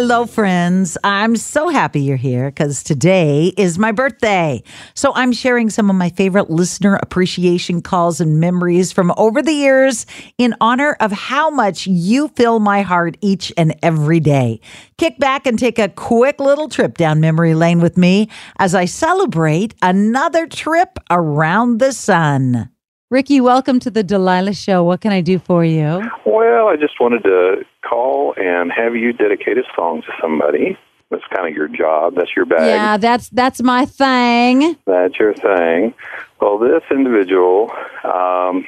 Hello, 0.00 0.26
friends. 0.26 0.96
I'm 1.02 1.34
so 1.34 1.70
happy 1.70 2.02
you're 2.02 2.16
here 2.16 2.50
because 2.50 2.84
today 2.84 3.52
is 3.56 3.80
my 3.80 3.90
birthday. 3.90 4.62
So 4.94 5.12
I'm 5.16 5.32
sharing 5.32 5.70
some 5.70 5.90
of 5.90 5.96
my 5.96 6.08
favorite 6.10 6.48
listener 6.50 7.00
appreciation 7.02 7.82
calls 7.82 8.20
and 8.20 8.38
memories 8.38 8.92
from 8.92 9.12
over 9.16 9.42
the 9.42 9.52
years 9.52 10.06
in 10.38 10.54
honor 10.60 10.96
of 11.00 11.10
how 11.10 11.50
much 11.50 11.88
you 11.88 12.28
fill 12.28 12.60
my 12.60 12.82
heart 12.82 13.16
each 13.20 13.52
and 13.56 13.74
every 13.82 14.20
day. 14.20 14.60
Kick 14.98 15.18
back 15.18 15.48
and 15.48 15.58
take 15.58 15.80
a 15.80 15.88
quick 15.88 16.38
little 16.38 16.68
trip 16.68 16.96
down 16.96 17.18
memory 17.18 17.56
lane 17.56 17.80
with 17.80 17.96
me 17.96 18.28
as 18.60 18.76
I 18.76 18.84
celebrate 18.84 19.74
another 19.82 20.46
trip 20.46 21.00
around 21.10 21.80
the 21.80 21.90
sun. 21.90 22.70
Ricky, 23.10 23.40
welcome 23.40 23.80
to 23.80 23.90
the 23.90 24.02
Delilah 24.02 24.52
Show. 24.52 24.84
What 24.84 25.00
can 25.00 25.12
I 25.12 25.22
do 25.22 25.38
for 25.38 25.64
you? 25.64 26.02
Well, 26.26 26.68
I 26.68 26.76
just 26.76 27.00
wanted 27.00 27.24
to 27.24 27.64
call 27.80 28.34
and 28.36 28.70
have 28.70 28.96
you 28.96 29.14
dedicate 29.14 29.56
a 29.56 29.62
song 29.74 30.02
to 30.02 30.08
somebody. 30.20 30.76
That's 31.10 31.22
kind 31.34 31.48
of 31.48 31.54
your 31.54 31.68
job. 31.68 32.16
That's 32.16 32.36
your 32.36 32.44
bag. 32.44 32.66
Yeah, 32.66 32.98
that's 32.98 33.30
that's 33.30 33.62
my 33.62 33.86
thing. 33.86 34.76
That's 34.84 35.18
your 35.18 35.32
thing. 35.32 35.94
Well, 36.38 36.58
this 36.58 36.82
individual 36.90 37.70
um, 38.04 38.66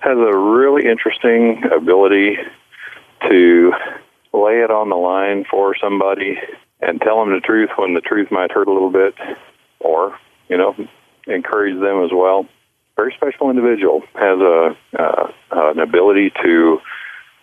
has 0.00 0.18
a 0.18 0.36
really 0.36 0.90
interesting 0.90 1.62
ability 1.72 2.38
to 3.30 3.72
lay 4.32 4.62
it 4.64 4.72
on 4.72 4.88
the 4.88 4.96
line 4.96 5.44
for 5.48 5.76
somebody 5.80 6.40
and 6.80 7.00
tell 7.00 7.20
them 7.20 7.32
the 7.32 7.38
truth 7.38 7.70
when 7.76 7.94
the 7.94 8.00
truth 8.00 8.32
might 8.32 8.50
hurt 8.50 8.66
a 8.66 8.72
little 8.72 8.90
bit, 8.90 9.14
or 9.78 10.18
you 10.48 10.58
know, 10.58 10.74
encourage 11.28 11.78
them 11.80 12.02
as 12.02 12.10
well 12.12 12.48
very 12.96 13.12
special 13.16 13.50
individual. 13.50 14.02
Has 14.14 14.38
a 14.38 14.76
uh, 14.98 15.30
an 15.52 15.80
ability 15.80 16.32
to 16.42 16.80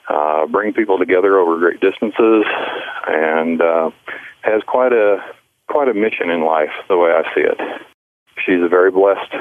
uh, 0.09 0.47
bring 0.47 0.73
people 0.73 0.97
together 0.97 1.38
over 1.38 1.57
great 1.59 1.80
distances, 1.80 2.45
and 3.07 3.61
uh, 3.61 3.91
has 4.41 4.61
quite 4.67 4.94
a 4.94 5.17
quite 5.67 5.88
a 5.88 5.94
mission 5.94 6.29
in 6.29 6.44
life. 6.45 6.72
The 6.88 6.97
way 6.97 7.11
I 7.11 7.23
see 7.33 7.41
it, 7.41 7.59
she's 8.45 8.61
a 8.63 8.69
very 8.69 8.91
blessed 8.91 9.33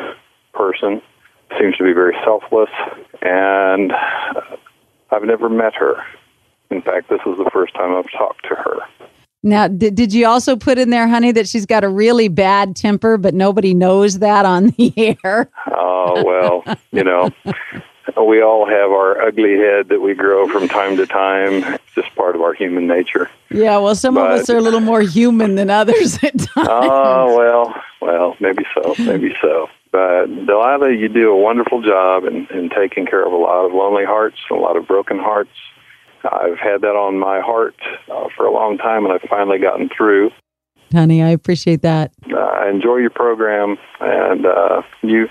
person. 0.53 1.03
Seems 1.58 1.77
to 1.78 1.84
be 1.84 1.92
very 1.92 2.16
selfless, 2.25 2.70
and 3.22 3.92
I've 5.11 5.25
never 5.25 5.48
met 5.48 5.75
her. 5.75 5.97
In 6.70 6.81
fact, 6.83 7.11
this 7.11 7.20
is 7.27 7.36
the 7.38 7.50
first 7.53 7.75
time 7.75 7.97
I've 7.97 8.11
talked 8.12 8.44
to 8.44 8.55
her. 8.55 9.00
Now, 9.42 9.69
did, 9.69 9.94
did 9.94 10.12
you 10.12 10.27
also 10.27 10.55
put 10.55 10.78
in 10.78 10.91
there, 10.91 11.08
honey, 11.08 11.33
that 11.33 11.48
she's 11.48 11.64
got 11.64 11.83
a 11.83 11.88
really 11.88 12.28
bad 12.28 12.77
temper, 12.77 13.16
but 13.16 13.33
nobody 13.33 13.72
knows 13.72 14.19
that 14.19 14.44
on 14.44 14.69
the 14.77 14.92
air? 15.24 15.50
Oh, 15.66 16.22
well, 16.24 16.77
you 16.92 17.02
know, 17.02 17.30
we 18.27 18.42
all 18.42 18.66
have 18.69 18.91
our 18.91 19.20
ugly 19.22 19.56
head 19.56 19.88
that 19.88 20.00
we 20.00 20.14
grow 20.14 20.47
from 20.47 20.69
time 20.69 20.97
to 20.98 21.06
time. 21.06 21.64
It's 21.74 21.94
just 21.94 22.14
part 22.16 22.36
of 22.36 22.42
our 22.42 22.52
human 22.52 22.86
nature. 22.86 23.30
Yeah, 23.50 23.78
well, 23.78 23.94
some 23.94 24.14
but, 24.14 24.30
of 24.30 24.41
us 24.41 24.50
are 24.50 24.58
a 24.58 24.60
little 24.60 24.80
more 24.80 25.00
human 25.00 25.54
than 25.54 25.70
others 25.70 26.22
at 26.22 26.38
times. 26.38 26.50
Oh, 26.72 27.36
well, 27.36 27.75
well, 28.02 28.36
maybe 28.41 28.64
so, 28.75 28.94
maybe 28.98 29.34
so. 29.41 29.69
But 29.91 30.27
Delilah, 30.27 30.92
you 30.92 31.08
do 31.08 31.30
a 31.30 31.36
wonderful 31.36 31.82
job 31.82 32.25
in, 32.25 32.47
in 32.48 32.69
taking 32.69 33.06
care 33.06 33.27
of 33.27 33.32
a 33.32 33.36
lot 33.36 33.64
of 33.64 33.72
lonely 33.72 34.04
hearts, 34.04 34.36
a 34.50 34.54
lot 34.54 34.77
of 34.77 34.86
broken 34.86 35.19
hearts 35.19 35.50
I've 36.24 36.58
had 36.58 36.82
that 36.82 36.96
on 36.96 37.18
my 37.18 37.40
heart 37.40 37.76
uh, 38.10 38.28
for 38.36 38.46
a 38.46 38.52
long 38.52 38.78
time, 38.78 39.04
and 39.04 39.12
I've 39.12 39.28
finally 39.28 39.58
gotten 39.58 39.88
through. 39.88 40.30
Honey, 40.92 41.22
I 41.22 41.28
appreciate 41.28 41.82
that. 41.82 42.12
Uh, 42.30 42.36
I 42.36 42.68
enjoy 42.68 42.96
your 42.96 43.10
program, 43.10 43.76
and 44.00 44.47
uh, 44.47 44.82
you 45.03 45.28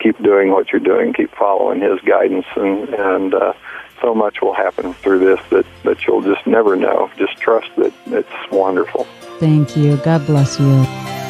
keep 0.00 0.22
doing 0.22 0.50
what 0.50 0.70
you're 0.70 0.80
doing. 0.80 1.12
Keep 1.12 1.34
following 1.34 1.80
his 1.80 2.00
guidance, 2.06 2.46
and 2.56 2.88
and 2.90 3.34
uh, 3.34 3.52
so 4.00 4.14
much 4.14 4.40
will 4.40 4.54
happen 4.54 4.94
through 4.94 5.20
this 5.20 5.40
that 5.50 5.66
that 5.82 6.06
you'll 6.06 6.22
just 6.22 6.46
never 6.46 6.76
know. 6.76 7.10
Just 7.16 7.36
trust 7.38 7.74
that 7.76 7.92
it's 8.06 8.52
wonderful. 8.52 9.04
Thank 9.40 9.76
you. 9.76 9.96
God 9.98 10.24
bless 10.26 10.60
you. 10.60 11.23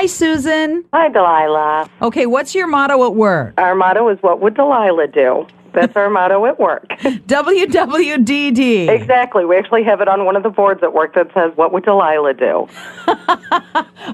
Hi, 0.00 0.06
Susan. 0.06 0.82
Hi, 0.94 1.10
Delilah. 1.10 1.86
Okay, 2.00 2.24
what's 2.24 2.54
your 2.54 2.66
motto 2.66 3.04
at 3.04 3.14
work? 3.14 3.52
Our 3.60 3.74
motto 3.74 4.08
is 4.08 4.16
What 4.22 4.40
Would 4.40 4.54
Delilah 4.54 5.08
Do? 5.08 5.46
That's 5.74 5.94
our 5.94 6.08
motto 6.08 6.46
at 6.46 6.58
work. 6.58 6.88
WWDD. 7.28 8.88
Exactly. 8.88 9.44
We 9.44 9.58
actually 9.58 9.82
have 9.84 10.00
it 10.00 10.08
on 10.08 10.24
one 10.24 10.36
of 10.36 10.42
the 10.42 10.48
boards 10.48 10.82
at 10.82 10.94
work 10.94 11.14
that 11.16 11.30
says, 11.34 11.52
What 11.54 11.74
would 11.74 11.84
Delilah 11.84 12.32
do? 12.32 12.66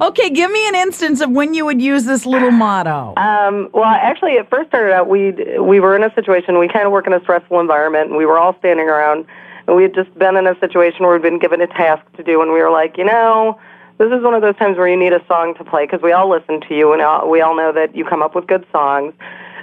okay, 0.05 0.29
give 0.29 0.51
me 0.51 0.67
an 0.67 0.75
instance 0.75 1.21
of 1.21 1.31
when 1.31 1.55
you 1.55 1.65
would 1.65 1.81
use 1.81 2.05
this 2.05 2.27
little 2.27 2.51
motto. 2.51 3.15
Um, 3.17 3.71
well, 3.73 3.85
actually, 3.85 4.33
it 4.33 4.51
first 4.51 4.71
started 4.71 4.93
out, 4.93 5.09
we 5.09 5.31
we 5.61 5.79
were 5.79 5.95
in 5.95 6.03
a 6.03 6.13
situation, 6.17 6.59
we 6.59 6.67
kind 6.67 6.87
of 6.87 6.91
work 6.91 7.07
in 7.07 7.13
a 7.13 7.21
stressful 7.21 7.61
environment, 7.61 8.09
and 8.09 8.17
we 8.17 8.27
were 8.27 8.41
all 8.41 8.59
standing 8.59 8.89
around, 8.89 9.25
and 9.69 9.77
we 9.77 9.85
had 9.85 9.95
just 9.95 10.13
been 10.19 10.37
in 10.37 10.49
a 10.49 10.59
situation 10.59 11.07
where 11.07 11.13
we'd 11.13 11.23
been 11.23 11.39
given 11.39 11.61
a 11.61 11.69
task 11.69 12.03
to 12.17 12.25
do, 12.25 12.43
and 12.43 12.51
we 12.53 12.61
were 12.61 12.73
like, 12.73 12.99
you 12.99 13.05
know, 13.05 13.57
this 13.99 14.13
is 14.13 14.23
one 14.23 14.35
of 14.35 14.43
those 14.43 14.57
times 14.57 14.77
where 14.77 14.89
you 14.89 14.97
need 14.97 15.13
a 15.13 15.25
song 15.27 15.55
to 15.55 15.65
play 15.65 15.85
because 15.87 16.03
we 16.03 16.13
all 16.13 16.29
listen 16.29 16.61
to 16.69 16.75
you 16.75 16.93
and 16.93 17.01
all, 17.01 17.29
we 17.31 17.41
all 17.41 17.57
know 17.57 17.73
that 17.73 17.97
you 17.97 18.05
come 18.05 18.23
up 18.23 18.35
with 18.35 18.47
good 18.47 18.67
songs. 18.71 19.15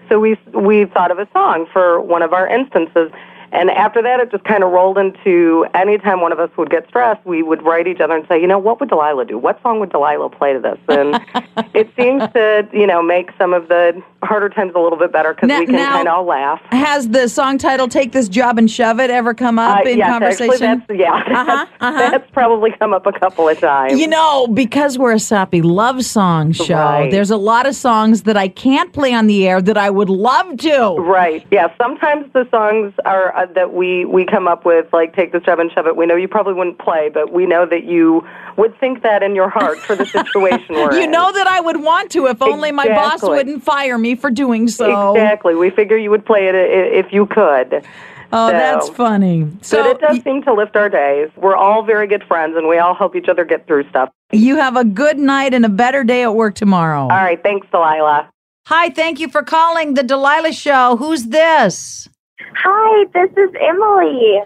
So 0.10 0.20
we 0.20 0.38
we 0.54 0.86
thought 0.86 1.12
of 1.12 1.20
a 1.20 1.28
song 1.32 1.68
for 1.72 2.02
one 2.02 2.22
of 2.22 2.34
our 2.34 2.48
instances. 2.48 3.12
And 3.54 3.70
after 3.70 4.02
that, 4.02 4.20
it 4.20 4.32
just 4.32 4.44
kind 4.46 4.64
of 4.64 4.72
rolled 4.72 4.98
into 4.98 5.68
anytime 5.76 6.22
one 6.22 6.32
of 6.32 6.40
us 6.40 6.50
would 6.58 6.72
get 6.72 6.88
stressed, 6.88 7.24
we 7.24 7.44
would 7.44 7.62
write 7.62 7.86
each 7.88 8.00
other 8.00 8.16
and 8.16 8.28
say, 8.28 8.42
you 8.42 8.48
know, 8.48 8.58
what 8.58 8.80
would 8.80 8.90
Delilah 8.90 9.26
do? 9.26 9.38
What 9.38 9.62
song 9.62 9.80
would 9.80 9.92
Delilah 9.92 10.32
play 10.32 10.54
to 10.54 10.60
this? 10.60 10.80
And 10.90 11.22
it 11.76 11.88
seems 11.96 12.24
to, 12.34 12.68
you 12.74 12.88
know, 12.88 13.04
make 13.04 13.30
some 13.38 13.54
of 13.54 13.68
the 13.68 14.02
harder 14.24 14.50
times 14.50 14.74
a 14.76 14.80
little 14.80 14.98
bit 14.98 15.12
better 15.12 15.36
because 15.36 15.50
we 15.50 15.68
can 15.68 15.76
kind 15.76 16.08
of 16.08 16.14
all 16.14 16.24
laugh. 16.26 16.60
Has 16.72 17.10
the 17.10 17.28
song 17.28 17.58
title 17.58 17.88
"Take 17.88 18.12
This 18.12 18.28
Job 18.28 18.58
and 18.58 18.70
Shove 18.70 19.00
It" 19.00 19.10
ever 19.10 19.34
come 19.34 19.60
up 19.60 19.86
uh, 19.86 19.90
in 19.90 20.00
yes, 20.00 20.10
conversation? 20.10 20.64
Actually, 20.64 20.98
that's, 20.98 21.00
yeah, 21.00 21.14
uh-huh, 21.14 21.46
that's, 21.46 21.72
uh-huh. 21.82 22.10
that's, 22.10 22.32
probably 22.32 22.72
come 22.72 22.94
up 22.94 23.06
a 23.06 23.12
couple 23.12 23.48
of 23.48 23.60
times. 23.60 24.00
You 24.00 24.08
know, 24.08 24.48
because 24.48 24.98
we're 24.98 25.14
a 25.14 25.20
sappy 25.20 25.62
love 25.62 26.04
song 26.04 26.52
show, 26.54 26.76
right. 26.76 27.12
there's 27.12 27.30
a 27.30 27.38
lot 27.38 27.68
of 27.68 27.76
songs 27.76 28.24
that 28.24 28.38
I 28.38 28.48
can't 28.48 28.92
play 28.94 29.14
on 29.14 29.28
the 29.28 29.48
air 29.48 29.62
that 29.62 29.78
I 29.78 29.90
would 29.90 30.10
love 30.10 30.58
to. 30.58 30.96
Right. 30.96 31.46
Yeah. 31.52 31.72
Sometimes 31.78 32.32
the 32.34 32.48
songs 32.50 32.94
are 33.06 33.43
uh, 33.44 33.54
that 33.54 33.74
we 33.74 34.06
we 34.06 34.26
come 34.26 34.48
up 34.48 34.66
with, 34.66 34.92
like 34.94 35.16
"Take 35.16 35.32
This 35.32 35.44
Job 35.44 35.60
and 35.60 35.72
Shove 35.72 35.88
It." 35.88 35.96
We 35.96 36.06
know 36.06 36.16
you 36.16 36.28
probably 36.28 36.54
wouldn't 36.54 36.80
play, 36.80 37.10
but 37.14 37.32
we 37.32 37.46
know 37.46 37.66
that 37.66 37.84
you 37.84 38.26
would 38.58 38.78
think 38.80 39.04
that 39.04 39.24
in 39.24 39.36
your 39.36 39.50
heart 39.50 39.80
for 39.80 39.96
the 39.96 40.06
situation 40.06 40.76
we're 40.76 40.94
you 40.98 41.04
in. 41.04 41.12
know 41.12 41.32
that 41.32 41.48
I 41.48 41.60
would 41.60 41.82
want 41.82 42.12
to 42.12 42.28
if 42.28 42.42
only 42.42 42.70
exactly. 42.70 42.94
my 42.94 42.96
boss 42.96 43.22
wouldn't 43.22 43.64
fire 43.64 43.98
me 43.98 44.16
for 44.16 44.30
doing 44.30 44.68
so. 44.68 45.16
Exactly. 45.16 45.56
We 45.56 45.70
figure 45.70 45.98
you 45.98 46.12
would 46.12 46.26
play 46.26 46.48
it 46.48 46.56
if 46.56 47.12
you 47.12 47.26
could. 47.26 47.84
Oh, 48.36 48.48
so, 48.48 48.52
that's 48.52 48.90
funny. 48.90 49.48
So 49.62 49.84
but 49.84 49.92
it 49.92 50.00
does 50.00 50.24
seem 50.24 50.42
to 50.44 50.54
lift 50.54 50.76
our 50.76 50.90
days. 50.90 51.30
We're 51.38 51.56
all 51.56 51.84
very 51.84 52.08
good 52.08 52.24
friends, 52.24 52.56
and 52.58 52.68
we 52.68 52.80
all 52.80 52.96
help 52.96 53.16
each 53.16 53.28
other 53.30 53.46
get 53.46 53.68
through 53.68 53.88
stuff. 53.90 54.10
You 54.32 54.56
have 54.56 54.76
a 54.76 54.84
good 54.84 55.20
night 55.20 55.54
and 55.54 55.64
a 55.64 55.70
better 55.70 56.04
day 56.04 56.24
at 56.24 56.34
work 56.34 56.56
tomorrow. 56.56 57.02
All 57.02 57.10
right. 57.10 57.42
Thanks, 57.42 57.68
Delilah. 57.70 58.30
Hi. 58.66 58.90
Thank 58.90 59.20
you 59.20 59.30
for 59.30 59.44
calling 59.44 59.94
the 59.94 60.02
Delilah 60.02 60.54
Show. 60.54 60.98
Who's 60.98 61.26
this? 61.26 62.10
Hi. 62.52 63.06
This 63.14 63.32
is 63.32 63.50
Emily. 63.60 64.42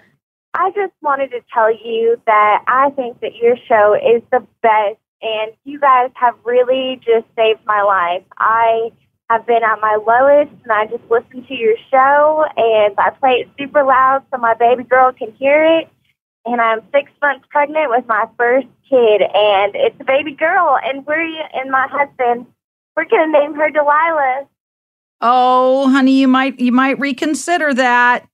I 0.54 0.72
just 0.72 0.94
wanted 1.02 1.32
to 1.32 1.42
tell 1.54 1.72
you 1.72 2.20
that 2.26 2.64
I 2.68 2.90
think 2.92 3.20
that 3.22 3.36
your 3.36 3.56
show 3.68 3.94
is 3.94 4.22
the 4.32 4.46
best, 4.62 4.98
and 5.22 5.52
you 5.66 5.80
guys 5.80 6.12
have 6.16 6.36
really 6.44 7.02
just 7.04 7.26
saved 7.36 7.60
my 7.66 7.82
life. 7.82 8.24
I 8.38 8.92
have 9.30 9.46
been 9.46 9.64
at 9.64 9.82
my 9.82 9.96
lowest, 9.96 10.52
and 10.64 10.72
I 10.72 10.86
just 10.86 11.04
listen 11.10 11.46
to 11.46 11.54
your 11.54 11.76
show, 11.92 12.46
and 12.56 12.94
I 12.98 13.10
play 13.12 13.46
it 13.46 13.50
super 13.58 13.84
loud 13.84 14.24
so 14.32 14.38
my 14.38 14.54
baby 14.54 14.84
girl 14.84 15.12
can 15.12 15.32
hear 15.34 15.64
it. 15.64 15.90
And 16.46 16.62
I'm 16.62 16.82
six 16.94 17.12
months 17.22 17.46
pregnant 17.50 17.90
with 17.90 18.08
my 18.08 18.26
first 18.38 18.68
kid, 18.90 19.22
and 19.22 19.76
it's 19.76 20.00
a 20.00 20.06
baby 20.06 20.32
girl, 20.32 20.80
and 20.82 21.06
we're 21.06 21.22
and 21.54 21.70
my 21.70 21.88
husband, 21.90 22.48
we're 22.96 23.06
gonna 23.06 23.28
name 23.28 23.54
her 23.56 23.70
Delilah. 23.70 24.48
Oh, 25.22 25.90
honey, 25.90 26.20
you 26.20 26.28
might 26.28 26.60
you 26.60 26.72
might 26.72 27.00
reconsider 27.00 27.74
that. 27.74 28.28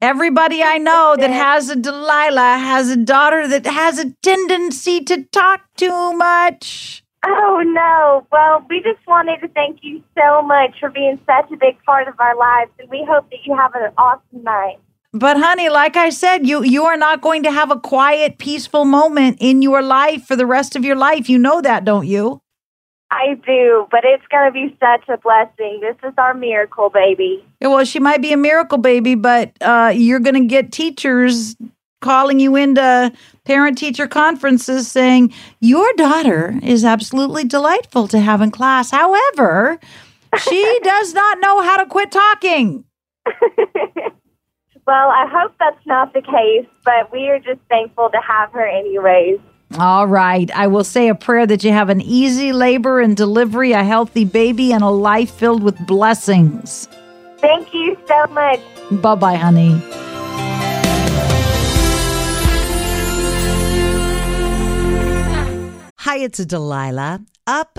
Everybody 0.00 0.62
I 0.62 0.78
know 0.78 1.14
that 1.18 1.30
has 1.30 1.68
a 1.68 1.76
Delilah 1.76 2.56
has 2.58 2.88
a 2.88 2.96
daughter 2.96 3.46
that 3.46 3.66
has 3.66 3.98
a 3.98 4.12
tendency 4.22 5.04
to 5.04 5.24
talk 5.24 5.60
too 5.76 6.14
much. 6.14 7.04
Oh, 7.26 7.62
no. 7.66 8.26
Well, 8.32 8.64
we 8.70 8.80
just 8.80 9.06
wanted 9.06 9.40
to 9.42 9.48
thank 9.48 9.80
you 9.82 10.02
so 10.16 10.40
much 10.40 10.80
for 10.80 10.88
being 10.88 11.18
such 11.26 11.52
a 11.52 11.56
big 11.56 11.82
part 11.84 12.08
of 12.08 12.18
our 12.18 12.34
lives, 12.34 12.70
and 12.78 12.88
we 12.88 13.06
hope 13.06 13.28
that 13.30 13.40
you 13.44 13.54
have 13.54 13.74
an 13.74 13.92
awesome 13.98 14.42
night. 14.42 14.78
But 15.12 15.36
honey, 15.36 15.68
like 15.68 15.96
I 15.96 16.10
said, 16.10 16.46
you 16.46 16.62
you 16.62 16.84
are 16.84 16.96
not 16.96 17.20
going 17.20 17.42
to 17.42 17.50
have 17.50 17.70
a 17.70 17.78
quiet, 17.78 18.38
peaceful 18.38 18.84
moment 18.84 19.38
in 19.40 19.60
your 19.60 19.82
life 19.82 20.24
for 20.24 20.36
the 20.36 20.46
rest 20.46 20.76
of 20.76 20.84
your 20.84 20.96
life. 20.96 21.28
You 21.28 21.38
know 21.38 21.60
that, 21.60 21.84
don't 21.84 22.06
you? 22.06 22.40
I 23.10 23.34
do, 23.44 23.88
but 23.90 24.04
it's 24.04 24.24
going 24.30 24.46
to 24.46 24.52
be 24.52 24.76
such 24.78 25.08
a 25.08 25.18
blessing. 25.18 25.80
This 25.80 25.96
is 26.04 26.14
our 26.16 26.32
miracle 26.32 26.90
baby. 26.90 27.44
Well, 27.60 27.84
she 27.84 27.98
might 27.98 28.22
be 28.22 28.32
a 28.32 28.36
miracle 28.36 28.78
baby, 28.78 29.16
but 29.16 29.52
uh, 29.60 29.92
you're 29.94 30.20
going 30.20 30.40
to 30.40 30.46
get 30.46 30.70
teachers 30.70 31.56
calling 32.00 32.38
you 32.40 32.56
into 32.56 33.12
parent 33.44 33.76
teacher 33.76 34.06
conferences 34.06 34.88
saying 34.88 35.34
your 35.60 35.92
daughter 35.94 36.58
is 36.62 36.84
absolutely 36.84 37.44
delightful 37.44 38.08
to 38.08 38.20
have 38.20 38.40
in 38.40 38.50
class. 38.50 38.90
However, 38.90 39.78
she 40.38 40.80
does 40.82 41.12
not 41.12 41.40
know 41.40 41.60
how 41.62 41.76
to 41.78 41.86
quit 41.86 42.12
talking. 42.12 42.84
Well, 44.90 45.08
I 45.08 45.26
hope 45.30 45.52
that's 45.60 45.86
not 45.86 46.12
the 46.14 46.20
case, 46.20 46.68
but 46.84 47.12
we 47.12 47.28
are 47.28 47.38
just 47.38 47.60
thankful 47.68 48.10
to 48.10 48.18
have 48.26 48.50
her 48.50 48.66
anyways. 48.66 49.38
All 49.78 50.06
right. 50.06 50.50
I 50.50 50.66
will 50.66 50.84
say 50.84 51.08
a 51.08 51.14
prayer 51.14 51.46
that 51.46 51.62
you 51.62 51.70
have 51.72 51.90
an 51.90 52.00
easy 52.00 52.52
labor 52.52 53.00
and 53.00 53.16
delivery, 53.16 53.72
a 53.72 53.84
healthy 53.84 54.24
baby, 54.24 54.72
and 54.72 54.82
a 54.82 54.88
life 54.88 55.30
filled 55.30 55.62
with 55.62 55.78
blessings. 55.86 56.88
Thank 57.38 57.72
you 57.72 57.96
so 58.06 58.26
much. 58.32 58.60
Bye 58.90 59.14
bye, 59.14 59.36
honey. 59.36 59.80
Hi, 65.98 66.16
it's 66.16 66.44
Delilah. 66.44 67.20
Up 67.46 67.78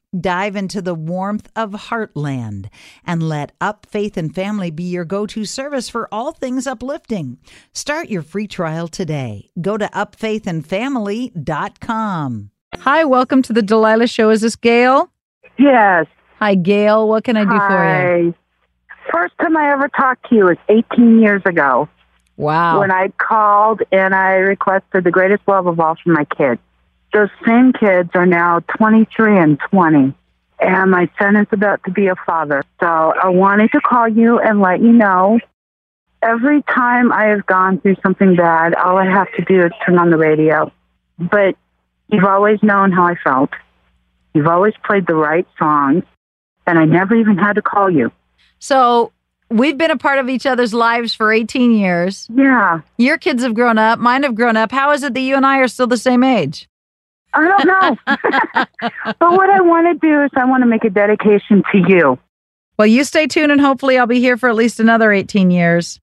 Dive 0.19 0.57
into 0.57 0.81
the 0.81 0.93
warmth 0.93 1.49
of 1.55 1.71
Heartland 1.71 2.67
and 3.07 3.23
let 3.23 3.53
Up 3.61 3.87
Faith 3.89 4.17
and 4.17 4.35
Family 4.35 4.69
be 4.69 4.83
your 4.83 5.05
go 5.05 5.25
to 5.27 5.45
service 5.45 5.87
for 5.87 6.09
all 6.11 6.33
things 6.33 6.67
uplifting. 6.67 7.37
Start 7.73 8.09
your 8.09 8.21
free 8.21 8.45
trial 8.45 8.89
today. 8.89 9.51
Go 9.61 9.77
to 9.77 9.85
upfaithandfamily.com. 9.87 12.51
Hi, 12.75 13.05
welcome 13.05 13.41
to 13.41 13.53
the 13.53 13.61
Delilah 13.61 14.07
Show. 14.07 14.31
Is 14.31 14.41
this 14.41 14.57
Gail? 14.57 15.09
Yes. 15.57 16.07
Hi, 16.39 16.55
Gail. 16.55 17.07
What 17.07 17.23
can 17.23 17.37
I 17.37 17.45
do 17.45 17.57
for 17.57 18.17
you? 18.25 18.35
First 19.13 19.33
time 19.39 19.55
I 19.55 19.71
ever 19.71 19.87
talked 19.87 20.27
to 20.29 20.35
you 20.35 20.43
was 20.43 20.57
18 20.67 21.21
years 21.21 21.41
ago 21.45 21.87
Wow. 22.35 22.81
when 22.81 22.91
I 22.91 23.13
called 23.17 23.81
and 23.93 24.13
I 24.13 24.33
requested 24.33 25.05
the 25.05 25.11
greatest 25.11 25.43
love 25.47 25.67
of 25.67 25.79
all 25.79 25.95
for 26.03 26.09
my 26.11 26.25
kids. 26.25 26.59
Those 27.13 27.29
same 27.45 27.73
kids 27.73 28.09
are 28.13 28.25
now 28.25 28.59
23 28.77 29.37
and 29.37 29.59
20, 29.69 30.13
and 30.59 30.91
my 30.91 31.09
son 31.19 31.35
is 31.35 31.47
about 31.51 31.83
to 31.83 31.91
be 31.91 32.07
a 32.07 32.15
father. 32.25 32.63
So 32.79 32.87
I 32.87 33.27
wanted 33.29 33.71
to 33.73 33.81
call 33.81 34.07
you 34.07 34.39
and 34.39 34.61
let 34.61 34.81
you 34.81 34.93
know. 34.93 35.39
Every 36.23 36.61
time 36.63 37.11
I 37.11 37.25
have 37.25 37.45
gone 37.45 37.81
through 37.81 37.95
something 38.03 38.35
bad, 38.35 38.75
all 38.75 38.97
I 38.97 39.05
have 39.05 39.27
to 39.33 39.43
do 39.43 39.65
is 39.65 39.71
turn 39.85 39.97
on 39.97 40.09
the 40.09 40.17
radio. 40.17 40.71
But 41.17 41.55
you've 42.09 42.23
always 42.23 42.61
known 42.63 42.91
how 42.91 43.05
I 43.05 43.15
felt. 43.23 43.49
You've 44.33 44.47
always 44.47 44.73
played 44.85 45.07
the 45.07 45.15
right 45.15 45.47
songs, 45.59 46.03
and 46.65 46.79
I 46.79 46.85
never 46.85 47.15
even 47.15 47.37
had 47.37 47.53
to 47.53 47.61
call 47.61 47.89
you. 47.89 48.11
so, 48.59 49.11
we've 49.49 49.77
been 49.77 49.91
a 49.91 49.97
part 49.97 50.19
of 50.19 50.29
each 50.29 50.45
other's 50.45 50.73
lives 50.73 51.13
for 51.13 51.33
18 51.33 51.71
years. 51.71 52.29
Yeah, 52.33 52.81
Your 52.97 53.17
kids 53.17 53.43
have 53.43 53.53
grown 53.53 53.77
up, 53.77 53.99
mine 53.99 54.23
have 54.23 54.35
grown 54.35 54.55
up. 54.55 54.71
How 54.71 54.91
is 54.91 55.03
it 55.03 55.13
that 55.13 55.19
you 55.19 55.35
and 55.35 55.45
I 55.45 55.57
are 55.57 55.67
still 55.67 55.87
the 55.87 55.97
same 55.97 56.23
age? 56.23 56.69
I 57.33 57.47
don't 57.47 57.65
know. 57.65 57.97
but 59.19 59.31
what 59.31 59.49
I 59.49 59.61
want 59.61 59.87
to 59.87 60.07
do 60.07 60.23
is 60.23 60.31
I 60.35 60.45
want 60.45 60.63
to 60.63 60.67
make 60.67 60.83
a 60.83 60.89
dedication 60.89 61.63
to 61.71 61.77
you. 61.77 62.19
Well, 62.77 62.87
you 62.87 63.03
stay 63.03 63.27
tuned 63.27 63.51
and 63.51 63.61
hopefully 63.61 63.97
I'll 63.97 64.07
be 64.07 64.19
here 64.19 64.37
for 64.37 64.49
at 64.49 64.55
least 64.55 64.79
another 64.79 65.11
18 65.11 65.51
years. 65.51 65.99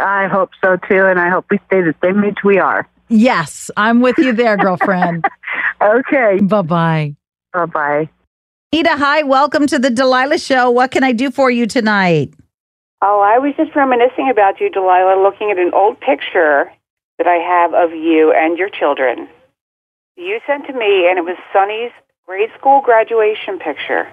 I 0.00 0.28
hope 0.28 0.50
so 0.62 0.76
too, 0.76 1.06
and 1.06 1.18
I 1.18 1.30
hope 1.30 1.46
we 1.50 1.58
stay 1.66 1.80
the 1.80 1.94
same 2.04 2.22
age 2.22 2.38
we 2.44 2.58
are. 2.58 2.88
Yes, 3.08 3.70
I'm 3.76 4.00
with 4.00 4.18
you 4.18 4.32
there, 4.32 4.56
girlfriend. 4.56 5.26
Okay, 5.82 6.38
bye 6.42 6.60
bye. 6.60 7.16
bye 7.54 7.64
bye. 7.64 8.10
Ida, 8.70 8.98
hi. 8.98 9.22
Welcome 9.22 9.66
to 9.68 9.78
the 9.78 9.88
Delilah 9.88 10.36
Show. 10.36 10.70
What 10.70 10.90
can 10.90 11.02
I 11.02 11.12
do 11.12 11.30
for 11.30 11.50
you 11.50 11.66
tonight? 11.66 12.34
Oh, 13.00 13.20
I 13.20 13.38
was 13.38 13.54
just 13.56 13.74
reminiscing 13.74 14.28
about 14.30 14.60
you, 14.60 14.68
Delilah, 14.68 15.22
looking 15.22 15.50
at 15.50 15.58
an 15.58 15.70
old 15.72 15.98
picture 16.00 16.70
that 17.16 17.26
I 17.26 17.36
have 17.36 17.72
of 17.72 17.92
you 17.92 18.30
and 18.36 18.58
your 18.58 18.68
children. 18.68 19.26
You 20.20 20.38
sent 20.46 20.66
to 20.66 20.74
me, 20.74 21.08
and 21.08 21.16
it 21.16 21.24
was 21.24 21.38
Sonny's 21.50 21.92
grade 22.26 22.50
school 22.58 22.82
graduation 22.82 23.58
picture. 23.58 24.12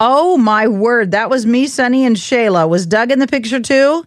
Oh, 0.00 0.36
my 0.36 0.66
word. 0.66 1.12
That 1.12 1.30
was 1.30 1.46
me, 1.46 1.68
Sonny, 1.68 2.04
and 2.04 2.16
Shayla. 2.16 2.68
Was 2.68 2.86
Doug 2.86 3.12
in 3.12 3.20
the 3.20 3.28
picture 3.28 3.60
too? 3.60 4.04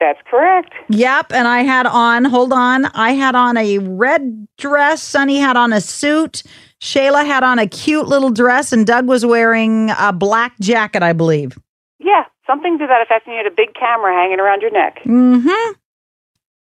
That's 0.00 0.18
correct. 0.30 0.72
Yep. 0.88 1.32
And 1.32 1.46
I 1.46 1.64
had 1.64 1.84
on, 1.84 2.24
hold 2.24 2.54
on, 2.54 2.86
I 2.86 3.10
had 3.10 3.34
on 3.34 3.58
a 3.58 3.76
red 3.76 4.48
dress. 4.56 5.02
Sonny 5.02 5.36
had 5.36 5.58
on 5.58 5.74
a 5.74 5.82
suit. 5.82 6.42
Shayla 6.80 7.26
had 7.26 7.42
on 7.42 7.58
a 7.58 7.66
cute 7.66 8.08
little 8.08 8.30
dress, 8.30 8.72
and 8.72 8.86
Doug 8.86 9.06
was 9.06 9.26
wearing 9.26 9.90
a 9.98 10.14
black 10.14 10.58
jacket, 10.60 11.02
I 11.02 11.12
believe. 11.12 11.58
Yeah, 11.98 12.24
something 12.46 12.78
to 12.78 12.86
that 12.86 13.02
effect, 13.02 13.26
and 13.26 13.34
you 13.34 13.42
had 13.44 13.52
a 13.52 13.54
big 13.54 13.74
camera 13.74 14.14
hanging 14.14 14.40
around 14.40 14.62
your 14.62 14.72
neck. 14.72 15.00
Mm 15.04 15.42
hmm. 15.46 15.72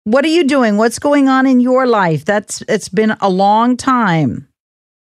What 0.08 0.24
are 0.24 0.30
you 0.30 0.46
doing? 0.46 0.78
What's 0.78 1.00
going 1.00 1.28
on 1.28 1.46
in 1.46 1.60
your 1.60 1.86
life? 1.86 2.24
That's 2.24 2.64
it's 2.70 2.88
been 2.88 3.18
a 3.20 3.30
long 3.30 3.76
time. 3.76 4.48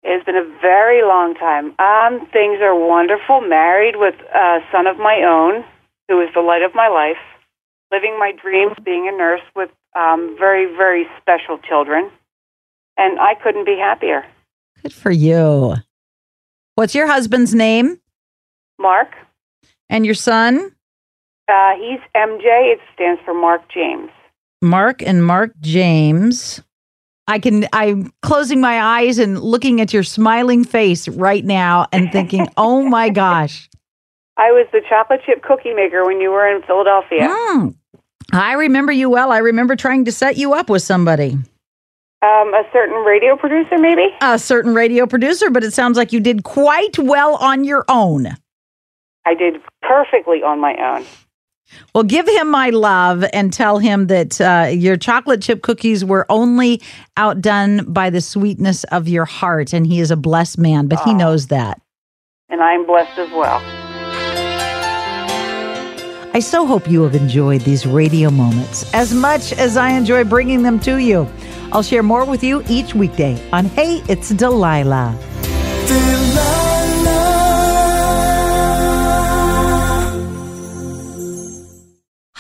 It's 0.04 0.26
been 0.26 0.36
a 0.36 0.44
very 0.60 1.04
long 1.04 1.36
time. 1.36 1.68
Um, 1.80 2.28
things 2.34 2.60
are 2.62 2.76
wonderful. 2.76 3.40
Married 3.40 3.96
with 3.96 4.16
a 4.36 4.60
son 4.74 4.88
of 4.88 4.98
my 4.98 5.22
own, 5.26 5.64
who 6.10 6.20
is 6.20 6.28
the 6.36 6.42
light 6.42 6.64
of 6.64 6.76
my 6.76 6.90
life. 6.90 7.16
Living 7.94 8.20
my 8.20 8.34
dreams, 8.34 8.74
being 8.84 9.08
a 9.08 9.18
nurse 9.18 9.40
with 9.56 9.70
um, 9.98 10.36
very, 10.38 10.66
very 10.66 11.06
special 11.22 11.58
children. 11.60 12.12
And 12.98 13.22
I 13.22 13.36
couldn't 13.42 13.66
be 13.66 13.78
happier. 13.78 14.26
Good 14.84 14.92
for 14.94 15.12
you. 15.12 15.76
What's 16.76 16.94
your 16.94 17.08
husband's 17.08 17.56
name 17.56 18.02
Mark, 18.78 19.16
and 19.90 20.06
your 20.06 20.14
son? 20.14 20.76
uh, 21.48 21.72
he's 21.78 22.02
MJ. 22.14 22.74
It 22.74 22.80
stands 22.94 23.22
for 23.24 23.34
Mark 23.34 23.62
James. 23.74 24.12
Mark 24.62 25.02
and 25.02 25.26
Mark 25.26 25.52
James. 25.62 26.62
I 27.28 27.40
can 27.40 27.68
I'm 27.74 28.12
closing 28.22 28.60
my 28.60 28.82
eyes 28.82 29.20
and 29.20 29.40
looking 29.40 29.82
at 29.82 29.94
your 29.94 30.04
smiling 30.04 30.64
face 30.64 31.08
right 31.08 31.46
now 31.46 31.88
and 31.92 32.12
thinking, 32.12 32.48
"Oh 32.58 32.84
my 32.84 33.10
gosh." 33.10 33.70
I 34.38 34.52
was 34.52 34.68
the 34.72 34.82
chocolate 34.88 35.22
chip 35.26 35.44
cookie 35.44 35.74
maker 35.74 36.06
when 36.06 36.22
you 36.22 36.32
were 36.32 36.48
in 36.48 36.62
Philadelphia. 36.64 37.28
Hmm. 37.30 37.70
I 38.32 38.54
remember 38.54 38.92
you 38.92 39.10
well. 39.10 39.32
I 39.32 39.40
remember 39.40 39.76
trying 39.76 40.06
to 40.06 40.12
set 40.12 40.38
you 40.38 40.54
up 40.54 40.70
with 40.70 40.82
somebody. 40.82 41.38
Um, 42.22 42.54
a 42.54 42.64
certain 42.74 42.96
radio 43.06 43.36
producer, 43.38 43.78
maybe? 43.78 44.08
A 44.22 44.38
certain 44.38 44.74
radio 44.74 45.06
producer, 45.06 45.50
but 45.50 45.64
it 45.64 45.74
sounds 45.74 45.98
like 45.98 46.12
you 46.12 46.20
did 46.20 46.44
quite 46.44 47.00
well 47.00 47.36
on 47.36 47.64
your 47.64 47.86
own. 47.88 48.28
I 49.26 49.36
did 49.36 49.62
perfectly 49.82 50.42
on 50.44 50.60
my 50.60 50.76
own. 50.76 51.06
Well, 51.94 52.04
give 52.04 52.28
him 52.28 52.50
my 52.50 52.70
love 52.70 53.26
and 53.34 53.52
tell 53.52 53.80
him 53.80 54.08
that 54.08 54.40
uh, 54.42 54.70
your 54.72 54.98
chocolate 54.98 55.42
chip 55.42 55.62
cookies 55.62 56.04
were 56.04 56.26
only 56.30 56.82
outdone 57.18 57.92
by 57.92 58.10
the 58.10 58.22
sweetness 58.22 58.84
of 58.86 59.08
your 59.08 59.26
heart. 59.26 59.74
And 59.74 59.86
he 59.86 60.00
is 60.00 60.12
a 60.12 60.18
blessed 60.18 60.58
man, 60.58 60.88
but 60.88 61.00
he 61.02 61.14
knows 61.14 61.48
that. 61.48 61.82
And 62.50 62.62
I'm 62.62 62.86
blessed 62.86 63.18
as 63.18 63.30
well. 63.32 63.62
I 66.32 66.40
so 66.42 66.66
hope 66.68 66.90
you 66.90 67.02
have 67.04 67.16
enjoyed 67.16 67.62
these 67.62 67.88
radio 67.88 68.30
moments 68.30 68.94
as 68.94 69.14
much 69.14 69.52
as 69.54 69.78
I 69.78 69.90
enjoy 69.90 70.24
bringing 70.24 70.62
them 70.62 70.80
to 70.82 70.98
you. 70.98 71.28
I'll 71.72 71.84
share 71.84 72.04
more 72.04 72.24
with 72.24 72.44
you 72.44 72.64
each 72.70 72.94
weekday 72.94 73.42
on 73.52 73.66
Hey, 73.66 74.04
It's 74.08 74.30
Delilah. 74.30 75.18